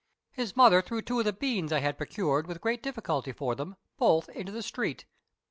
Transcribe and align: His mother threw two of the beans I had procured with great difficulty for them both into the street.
His 0.31 0.55
mother 0.55 0.81
threw 0.81 1.03
two 1.03 1.19
of 1.19 1.25
the 1.25 1.31
beans 1.31 1.71
I 1.71 1.77
had 1.79 1.95
procured 1.95 2.47
with 2.47 2.59
great 2.59 2.81
difficulty 2.81 3.31
for 3.31 3.53
them 3.53 3.75
both 3.99 4.29
into 4.29 4.51
the 4.51 4.63
street. 4.63 5.05